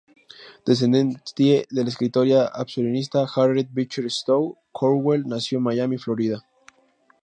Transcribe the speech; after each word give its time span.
Descendiente 0.65 1.67
de 1.69 1.83
la 1.83 1.83
escritora 1.91 2.47
abolicionista 2.47 3.27
Harriet 3.35 3.67
Beecher 3.71 4.09
Stowe, 4.11 4.57
Cornwell 4.71 5.27
nació 5.27 5.59
en 5.59 5.65
Miami, 5.65 5.99
Florida. 5.99 6.43